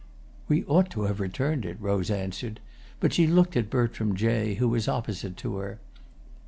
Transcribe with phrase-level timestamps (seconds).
[0.47, 2.59] "We ought to have returned it," Rose answered;
[2.99, 5.79] but she looked at Bertram Jay, who was opposite to her.